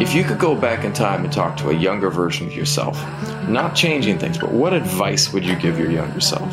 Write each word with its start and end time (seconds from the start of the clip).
If 0.00 0.14
you 0.14 0.24
could 0.24 0.38
go 0.38 0.54
back 0.54 0.84
in 0.84 0.92
time 0.92 1.24
and 1.24 1.32
talk 1.32 1.56
to 1.58 1.70
a 1.70 1.74
younger 1.74 2.08
version 2.08 2.46
of 2.46 2.56
yourself, 2.56 2.96
not 3.48 3.76
changing 3.76 4.18
things, 4.18 4.38
but 4.38 4.50
what 4.50 4.72
advice 4.72 5.32
would 5.32 5.44
you 5.44 5.54
give 5.56 5.78
your 5.78 5.90
younger 5.90 6.20
self? 6.20 6.50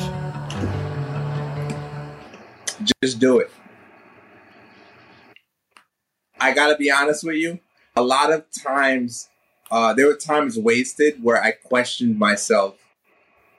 Just 3.02 3.20
do 3.20 3.39
it. 3.39 3.49
I 6.40 6.54
got 6.54 6.68
to 6.68 6.76
be 6.76 6.92
honest 6.92 7.24
with 7.24 7.38
you. 7.38 7.60
A 7.96 8.02
lot 8.02 8.32
of 8.32 8.46
times, 8.52 9.29
uh, 9.72 9.94
there 9.94 10.08
were 10.08 10.16
times 10.16 10.58
wasted 10.58 11.24
where 11.24 11.42
I 11.42 11.52
questioned 11.52 12.20
myself 12.20 12.76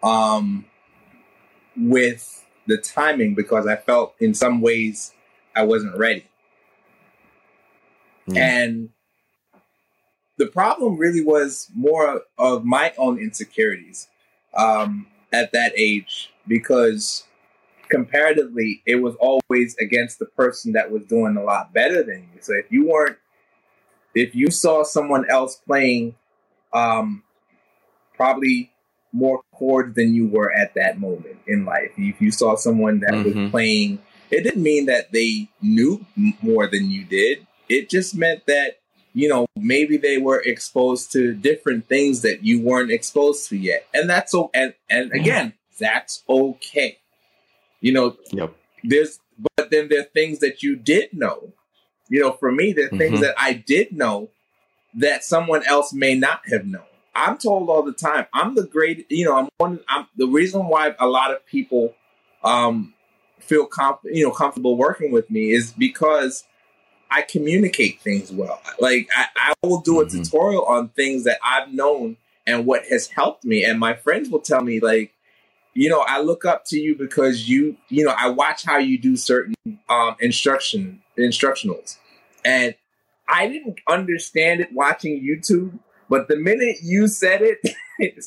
um, 0.02 0.66
with 1.76 2.46
the 2.66 2.76
timing 2.76 3.34
because 3.34 3.66
I 3.66 3.76
felt 3.76 4.14
in 4.20 4.34
some 4.34 4.60
ways 4.60 5.12
I 5.56 5.64
wasn't 5.64 5.96
ready. 5.96 6.24
Mm. 8.28 8.36
And 8.36 8.88
the 10.38 10.46
problem 10.46 10.96
really 10.96 11.22
was 11.22 11.68
more 11.74 12.22
of 12.38 12.64
my 12.64 12.92
own 12.96 13.18
insecurities 13.18 14.08
um, 14.54 15.06
at 15.32 15.52
that 15.52 15.72
age 15.76 16.32
because 16.46 17.24
comparatively 17.90 18.82
it 18.86 18.96
was 18.96 19.14
always 19.16 19.76
against 19.80 20.18
the 20.18 20.26
person 20.26 20.72
that 20.72 20.90
was 20.90 21.04
doing 21.06 21.36
a 21.36 21.42
lot 21.42 21.72
better 21.72 22.02
than 22.02 22.28
you 22.34 22.40
so 22.40 22.52
if 22.52 22.70
you 22.70 22.86
weren't 22.86 23.16
if 24.14 24.34
you 24.34 24.50
saw 24.50 24.82
someone 24.82 25.28
else 25.30 25.56
playing 25.66 26.14
um, 26.74 27.22
probably 28.14 28.70
more 29.12 29.40
chords 29.54 29.94
than 29.94 30.14
you 30.14 30.26
were 30.26 30.52
at 30.52 30.74
that 30.74 31.00
moment 31.00 31.38
in 31.46 31.64
life 31.64 31.90
if 31.96 32.20
you 32.20 32.30
saw 32.30 32.54
someone 32.54 33.00
that 33.00 33.12
mm-hmm. 33.12 33.42
was 33.44 33.50
playing 33.50 33.98
it 34.30 34.42
didn't 34.42 34.62
mean 34.62 34.86
that 34.86 35.10
they 35.12 35.48
knew 35.62 36.04
more 36.42 36.66
than 36.66 36.90
you 36.90 37.04
did 37.04 37.46
it 37.68 37.90
just 37.90 38.14
meant 38.14 38.46
that 38.46 38.78
you 39.14 39.28
know, 39.28 39.46
maybe 39.56 39.96
they 39.96 40.18
were 40.18 40.40
exposed 40.40 41.10
to 41.12 41.34
different 41.34 41.88
things 41.88 42.22
that 42.22 42.44
you 42.44 42.60
weren't 42.60 42.92
exposed 42.92 43.48
to 43.48 43.56
yet. 43.56 43.86
And 43.92 44.08
that's 44.08 44.30
so 44.30 44.50
and 44.54 44.74
and 44.88 45.12
again, 45.12 45.54
that's 45.78 46.22
okay. 46.28 46.98
You 47.80 47.92
know, 47.92 48.16
yep. 48.30 48.54
there's 48.84 49.18
but 49.56 49.70
then 49.70 49.88
there 49.88 50.00
are 50.00 50.04
things 50.14 50.40
that 50.40 50.62
you 50.62 50.76
did 50.76 51.12
know. 51.12 51.52
You 52.08 52.20
know, 52.20 52.32
for 52.32 52.52
me, 52.52 52.72
there 52.72 52.86
are 52.86 52.88
mm-hmm. 52.88 52.98
things 52.98 53.20
that 53.20 53.34
I 53.36 53.54
did 53.54 53.92
know 53.92 54.30
that 54.94 55.24
someone 55.24 55.64
else 55.66 55.92
may 55.92 56.14
not 56.14 56.42
have 56.50 56.64
known. 56.64 56.82
I'm 57.14 57.38
told 57.38 57.68
all 57.68 57.82
the 57.82 57.92
time, 57.92 58.26
I'm 58.32 58.54
the 58.54 58.64
great, 58.64 59.06
you 59.10 59.24
know, 59.24 59.36
I'm 59.36 59.48
one 59.58 59.80
I'm 59.88 60.06
the 60.16 60.28
reason 60.28 60.68
why 60.68 60.94
a 60.98 61.06
lot 61.06 61.32
of 61.32 61.44
people 61.44 61.94
um 62.44 62.94
feel 63.40 63.66
comp- 63.66 64.04
you 64.04 64.24
know 64.24 64.30
comfortable 64.30 64.76
working 64.76 65.10
with 65.10 65.28
me 65.28 65.50
is 65.50 65.72
because 65.72 66.44
I 67.10 67.22
communicate 67.22 68.00
things 68.00 68.30
well. 68.30 68.60
Like 68.80 69.08
I, 69.16 69.26
I 69.36 69.54
will 69.66 69.80
do 69.80 70.00
a 70.00 70.06
mm-hmm. 70.06 70.22
tutorial 70.22 70.64
on 70.64 70.88
things 70.90 71.24
that 71.24 71.38
I've 71.44 71.72
known 71.72 72.16
and 72.46 72.64
what 72.64 72.86
has 72.86 73.08
helped 73.08 73.44
me. 73.44 73.64
And 73.64 73.78
my 73.78 73.94
friends 73.94 74.30
will 74.30 74.40
tell 74.40 74.62
me 74.62 74.80
like, 74.80 75.12
you 75.74 75.88
know, 75.88 76.00
I 76.00 76.20
look 76.20 76.44
up 76.44 76.64
to 76.66 76.78
you 76.78 76.96
because 76.96 77.48
you, 77.48 77.76
you 77.88 78.04
know, 78.04 78.14
I 78.18 78.30
watch 78.30 78.64
how 78.64 78.78
you 78.78 78.98
do 78.98 79.16
certain 79.16 79.54
um, 79.88 80.16
instruction 80.18 81.02
instructionals, 81.16 81.98
and 82.44 82.74
I 83.28 83.46
didn't 83.46 83.78
understand 83.88 84.60
it 84.60 84.72
watching 84.72 85.22
YouTube. 85.22 85.78
But 86.08 86.26
the 86.26 86.36
minute 86.36 86.78
you 86.82 87.06
said 87.06 87.42
it, 87.42 87.60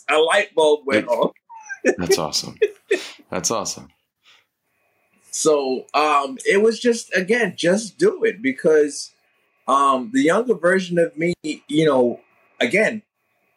a 0.10 0.18
light 0.18 0.56
bulb 0.56 0.82
went 0.86 1.08
off. 1.08 1.34
That's 1.98 2.18
awesome. 2.18 2.58
That's 3.30 3.52
awesome. 3.52 3.90
So 5.32 5.86
um, 5.94 6.38
it 6.46 6.62
was 6.62 6.80
just 6.80 7.16
again, 7.16 7.56
just 7.58 7.98
do 7.98 8.24
it 8.24 8.42
because 8.42 9.12
um, 9.68 10.12
the 10.14 10.22
younger 10.22 10.54
version 10.54 11.00
of 11.00 11.18
me, 11.18 11.34
you 11.44 11.86
know, 11.86 12.20
again, 12.60 13.02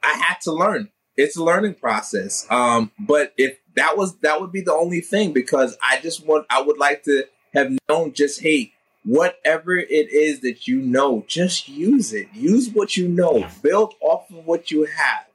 I 0.03 0.15
had 0.15 0.41
to 0.43 0.53
learn. 0.53 0.91
It's 1.17 1.37
a 1.37 1.45
learning 1.45 1.75
process. 1.75 2.47
Um, 2.51 2.91
but 2.99 3.35
if 3.37 3.59
that 3.75 3.97
was 3.97 4.17
that 4.19 4.41
would 4.41 4.53
be 4.53 4.61
the 4.61 4.73
only 4.73 5.01
thing 5.01 5.33
because 5.33 5.77
I 5.83 6.01
just 6.01 6.25
want 6.25 6.47
I 6.49 6.63
would 6.63 6.79
like 6.79 7.03
to 7.05 7.25
have 7.53 7.73
known 7.89 8.13
just 8.13 8.41
hey, 8.41 8.73
whatever 9.05 9.77
it 9.77 10.13
is 10.13 10.41
that 10.41 10.69
you 10.69 10.81
know, 10.81 11.25
just 11.27 11.69
use 11.69 12.13
it. 12.13 12.29
Use 12.35 12.71
what 12.71 12.97
you 12.97 13.09
know. 13.09 13.49
Build 13.63 13.95
off 14.01 14.31
of 14.31 14.47
what 14.47 14.71
you 14.71 14.85
have. 14.85 15.27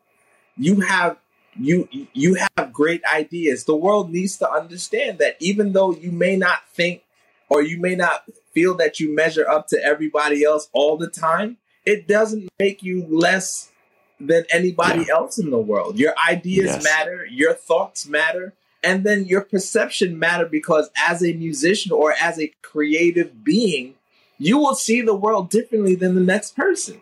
You 0.58 0.82
have 0.82 1.18
you 1.60 1.88
you 2.14 2.38
have 2.58 2.74
great 2.74 3.02
ideas. 3.06 3.66
The 3.66 3.76
world 3.76 4.12
needs 4.12 4.38
to 4.38 4.50
understand 4.50 5.20
that 5.20 5.36
even 5.40 5.74
though 5.74 5.92
you 5.92 6.12
may 6.12 6.36
not 6.36 6.68
think 6.74 7.04
or 7.50 7.62
you 7.62 7.80
may 7.80 7.96
not 7.96 8.24
feel 8.54 8.76
that 8.78 9.00
you 9.00 9.14
measure 9.14 9.48
up 9.48 9.68
to 9.68 9.84
everybody 9.84 10.44
else 10.44 10.70
all 10.74 10.98
the 10.98 11.10
time, 11.10 11.58
it 11.86 12.08
doesn't 12.08 12.50
make 12.60 12.84
you 12.84 13.06
less 13.08 13.72
than 14.20 14.46
anybody 14.52 15.06
yeah. 15.08 15.16
else 15.16 15.38
in 15.38 15.50
the 15.50 15.60
world. 15.60 15.98
Your 15.98 16.14
ideas 16.28 16.68
yes. 16.68 16.84
matter, 16.84 17.26
your 17.26 17.54
thoughts 17.54 18.08
matter, 18.08 18.54
and 18.84 19.04
then 19.04 19.26
your 19.26 19.42
perception 19.42 20.20
matter 20.20 20.46
because 20.46 20.90
as 21.08 21.24
a 21.24 21.34
musician 21.34 21.92
or 21.92 22.14
as 22.14 22.40
a 22.40 22.54
creative 22.62 23.44
being, 23.44 23.96
you 24.38 24.58
will 24.58 24.76
see 24.76 25.02
the 25.02 25.16
world 25.16 25.50
differently 25.50 25.96
than 25.96 26.16
the 26.16 26.22
next 26.22 26.56
person. 26.56 27.00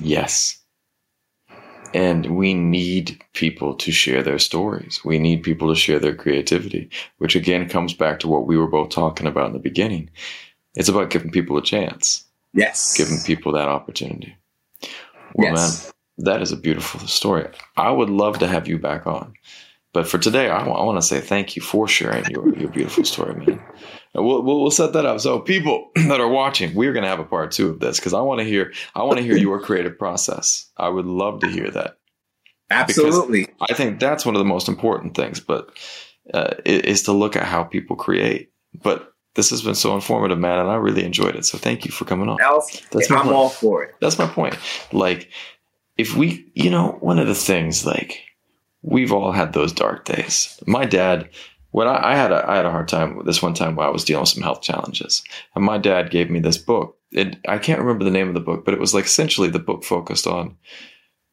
Yes. 0.00 0.58
And 1.96 2.36
we 2.36 2.52
need 2.52 3.24
people 3.32 3.74
to 3.76 3.90
share 3.90 4.22
their 4.22 4.38
stories. 4.38 5.00
We 5.02 5.18
need 5.18 5.42
people 5.42 5.68
to 5.68 5.74
share 5.74 5.98
their 5.98 6.14
creativity, 6.14 6.90
which 7.16 7.34
again 7.34 7.70
comes 7.70 7.94
back 7.94 8.20
to 8.20 8.28
what 8.28 8.46
we 8.46 8.58
were 8.58 8.66
both 8.66 8.90
talking 8.90 9.26
about 9.26 9.46
in 9.46 9.54
the 9.54 9.58
beginning. 9.58 10.10
It's 10.74 10.90
about 10.90 11.08
giving 11.08 11.30
people 11.30 11.56
a 11.56 11.62
chance. 11.62 12.22
Yes. 12.52 12.94
Giving 12.98 13.16
people 13.24 13.50
that 13.52 13.68
opportunity. 13.68 14.36
Well, 15.32 15.52
yes. 15.52 15.86
man, 16.18 16.26
that 16.26 16.42
is 16.42 16.52
a 16.52 16.56
beautiful 16.58 17.00
story. 17.06 17.48
I 17.78 17.90
would 17.90 18.10
love 18.10 18.40
to 18.40 18.46
have 18.46 18.68
you 18.68 18.78
back 18.78 19.06
on. 19.06 19.32
But 19.96 20.06
for 20.06 20.18
today, 20.18 20.50
I, 20.50 20.58
w- 20.58 20.76
I 20.76 20.84
want 20.84 20.98
to 20.98 21.06
say 21.06 21.20
thank 21.20 21.56
you 21.56 21.62
for 21.62 21.88
sharing 21.88 22.26
your, 22.26 22.54
your 22.54 22.68
beautiful 22.68 23.02
story, 23.04 23.34
man. 23.34 23.62
We'll, 24.14 24.42
we'll, 24.42 24.60
we'll 24.60 24.70
set 24.70 24.92
that 24.92 25.06
up. 25.06 25.20
So 25.20 25.40
people 25.40 25.90
that 25.94 26.20
are 26.20 26.28
watching, 26.28 26.74
we're 26.74 26.92
going 26.92 27.04
to 27.04 27.08
have 27.08 27.18
a 27.18 27.24
part 27.24 27.50
two 27.50 27.70
of 27.70 27.80
this 27.80 27.98
because 27.98 28.12
I 28.12 28.20
want 28.20 28.40
to 28.40 28.44
hear 28.44 28.74
I 28.94 29.04
want 29.04 29.16
to 29.16 29.24
hear 29.24 29.38
your 29.38 29.58
creative 29.58 29.98
process. 29.98 30.70
I 30.76 30.90
would 30.90 31.06
love 31.06 31.40
to 31.40 31.48
hear 31.48 31.70
that. 31.70 31.96
Absolutely. 32.68 33.48
I 33.58 33.72
think 33.72 33.98
that's 33.98 34.26
one 34.26 34.34
of 34.34 34.38
the 34.38 34.44
most 34.44 34.68
important 34.68 35.16
things, 35.16 35.40
but 35.40 35.70
uh, 36.34 36.56
is 36.66 37.04
to 37.04 37.12
look 37.12 37.34
at 37.34 37.44
how 37.44 37.64
people 37.64 37.96
create. 37.96 38.50
But 38.74 39.14
this 39.34 39.48
has 39.48 39.62
been 39.62 39.74
so 39.74 39.94
informative, 39.94 40.38
man, 40.38 40.58
and 40.58 40.68
I 40.68 40.74
really 40.74 41.06
enjoyed 41.06 41.36
it. 41.36 41.46
So 41.46 41.56
thank 41.56 41.86
you 41.86 41.90
for 41.90 42.04
coming 42.04 42.28
on. 42.28 42.38
Else, 42.42 42.82
that's 42.92 43.10
I'm 43.10 43.28
all 43.28 43.48
for 43.48 43.82
it. 43.84 43.94
That's 44.02 44.18
my 44.18 44.26
point. 44.26 44.58
Like, 44.92 45.30
if 45.96 46.14
we, 46.14 46.52
you 46.54 46.68
know, 46.68 46.98
one 47.00 47.18
of 47.18 47.28
the 47.28 47.34
things, 47.34 47.86
like, 47.86 48.25
we've 48.86 49.12
all 49.12 49.32
had 49.32 49.52
those 49.52 49.72
dark 49.72 50.04
days. 50.04 50.58
My 50.66 50.86
dad 50.86 51.28
when 51.72 51.88
I, 51.88 52.12
I, 52.12 52.16
had 52.16 52.32
a 52.32 52.48
I 52.48 52.56
had 52.56 52.64
a 52.64 52.70
hard 52.70 52.88
time 52.88 53.20
this 53.26 53.42
one 53.42 53.52
time 53.52 53.76
where 53.76 53.86
I 53.86 53.90
was 53.90 54.04
dealing 54.04 54.22
with 54.22 54.30
some 54.30 54.42
health 54.42 54.62
challenges, 54.62 55.22
and 55.54 55.62
my 55.62 55.76
dad 55.76 56.10
gave 56.10 56.30
me 56.30 56.40
this 56.40 56.56
book. 56.56 56.96
It, 57.10 57.36
I 57.46 57.58
can't 57.58 57.80
remember 57.80 58.04
the 58.04 58.10
name 58.10 58.28
of 58.28 58.34
the 58.34 58.40
book, 58.40 58.64
but 58.64 58.72
it 58.72 58.80
was 58.80 58.94
like 58.94 59.04
essentially 59.04 59.50
the 59.50 59.58
book 59.58 59.84
focused 59.84 60.26
on 60.26 60.56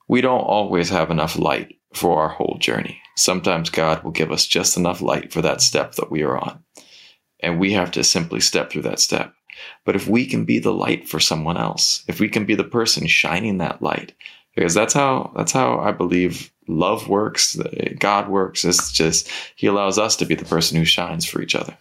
we 0.09 0.19
don't 0.19 0.41
always 0.41 0.90
have 0.90 1.12
enough 1.12 1.38
light 1.38 1.75
for 1.94 2.22
our 2.22 2.28
whole 2.28 2.58
journey. 2.59 3.00
Sometimes 3.16 3.70
God 3.70 4.03
will 4.03 4.12
give 4.12 4.31
us 4.31 4.46
just 4.46 4.75
enough 4.75 5.02
light 5.02 5.31
for 5.31 5.41
that 5.41 5.62
step 5.62 5.94
that 5.94 6.12
we 6.12 6.24
are 6.24 6.38
on, 6.38 6.62
and 7.40 7.58
we 7.58 7.72
have 7.72 7.91
to 7.91 8.03
simply 8.03 8.41
step 8.41 8.70
through 8.70 8.81
that 8.81 9.00
step. 9.00 9.34
But 9.85 9.96
if 9.96 10.08
we 10.08 10.25
can 10.25 10.44
be 10.44 10.59
the 10.59 10.74
light 10.74 11.08
for 11.08 11.22
someone 11.22 11.58
else, 11.58 12.03
if 12.08 12.20
we 12.20 12.28
can 12.28 12.46
be 12.46 12.56
the 12.56 12.64
person 12.66 13.08
shining 13.08 13.59
that 13.59 13.81
light, 13.81 14.14
because 14.56 14.74
that's 14.74 14.94
how 14.94 15.31
that's 15.36 15.52
how 15.52 15.80
I 15.80 15.91
believe 15.91 16.52
love 16.68 17.09
works, 17.09 17.58
God 18.00 18.30
works. 18.30 18.64
It's 18.64 18.91
just 18.91 19.30
He 19.56 19.68
allows 19.68 19.97
us 19.97 20.16
to 20.18 20.25
be 20.25 20.36
the 20.36 20.46
person 20.46 20.78
who 20.78 20.86
shines 20.86 21.25
for 21.25 21.41
each 21.41 21.56
other. 21.56 21.78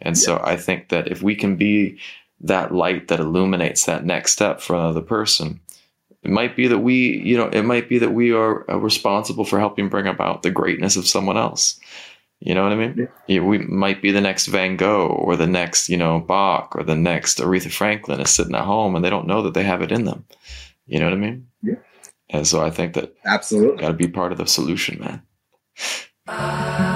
And 0.00 0.16
yeah. 0.16 0.22
so 0.22 0.40
I 0.42 0.56
think 0.56 0.88
that 0.88 1.08
if 1.08 1.22
we 1.22 1.34
can 1.34 1.56
be 1.56 1.98
that 2.40 2.74
light 2.74 3.08
that 3.08 3.20
illuminates 3.20 3.84
that 3.84 4.04
next 4.04 4.32
step 4.32 4.60
for 4.60 4.74
another 4.74 5.00
person, 5.00 5.60
it 6.22 6.30
might 6.30 6.56
be 6.56 6.68
that 6.68 6.78
we, 6.78 7.18
you 7.18 7.36
know, 7.36 7.48
it 7.48 7.62
might 7.62 7.88
be 7.88 7.98
that 7.98 8.12
we 8.12 8.32
are 8.32 8.68
uh, 8.70 8.76
responsible 8.76 9.44
for 9.44 9.58
helping 9.58 9.88
bring 9.88 10.06
about 10.06 10.42
the 10.42 10.50
greatness 10.50 10.96
of 10.96 11.06
someone 11.06 11.36
else. 11.36 11.78
You 12.40 12.56
know 12.56 12.64
what 12.64 12.72
I 12.72 12.76
mean? 12.76 13.08
Yeah. 13.28 13.40
we 13.40 13.58
might 13.58 14.02
be 14.02 14.10
the 14.10 14.20
next 14.20 14.46
Van 14.46 14.76
Gogh 14.76 15.06
or 15.06 15.36
the 15.36 15.46
next, 15.46 15.88
you 15.88 15.96
know, 15.96 16.18
Bach 16.18 16.74
or 16.74 16.82
the 16.82 16.96
next 16.96 17.38
Aretha 17.38 17.70
Franklin 17.70 18.20
is 18.20 18.30
sitting 18.30 18.56
at 18.56 18.64
home 18.64 18.96
and 18.96 19.04
they 19.04 19.10
don't 19.10 19.28
know 19.28 19.42
that 19.42 19.54
they 19.54 19.62
have 19.62 19.80
it 19.80 19.92
in 19.92 20.04
them. 20.04 20.24
You 20.86 20.98
know 20.98 21.04
what 21.04 21.14
I 21.14 21.18
mean? 21.18 21.46
Yeah. 21.62 21.76
And 22.32 22.46
so 22.46 22.64
I 22.64 22.70
think 22.70 22.94
that 22.94 23.14
absolutely 23.24 23.76
got 23.76 23.88
to 23.88 23.94
be 23.94 24.08
part 24.08 24.32
of 24.32 24.38
the 24.38 24.46
solution, 24.46 24.98
man. 25.00 25.22
Uh, 26.26 26.91